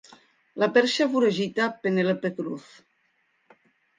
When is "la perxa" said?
0.61-1.07